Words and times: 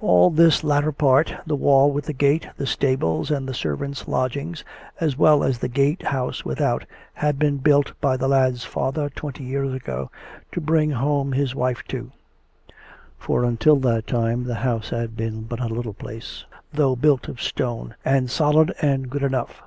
All 0.00 0.28
this 0.28 0.62
later 0.62 0.92
part, 0.92 1.34
the 1.46 1.56
wall 1.56 1.90
with 1.92 2.04
the 2.04 2.12
gate, 2.12 2.46
the 2.58 2.66
stables 2.66 3.30
and 3.30 3.48
the 3.48 3.54
servants' 3.54 4.06
lodgings, 4.06 4.64
as 5.00 5.16
well 5.16 5.42
as 5.42 5.60
the 5.60 5.68
gate 5.68 6.02
house 6.02 6.44
without, 6.44 6.84
had 7.14 7.38
been 7.38 7.56
built 7.56 7.98
by 8.02 8.18
the 8.18 8.28
lad's 8.28 8.64
father 8.66 9.08
twenty 9.08 9.44
years 9.44 9.72
ago, 9.72 10.10
to 10.52 10.60
bring 10.60 10.90
home 10.90 11.32
his 11.32 11.54
wife 11.54 11.82
to; 11.88 12.12
for, 13.16 13.44
until 13.44 13.76
that 13.76 14.06
time, 14.06 14.44
the 14.44 14.56
house 14.56 14.90
had 14.90 15.16
been 15.16 15.44
but 15.44 15.58
a 15.58 15.68
little 15.72 15.94
place, 15.94 16.44
though 16.74 16.94
built 16.94 17.26
of 17.26 17.36
srtone, 17.38 17.94
and 18.04 18.30
solid 18.30 18.74
and 18.82 19.08
good 19.08 19.22
enough. 19.22 19.62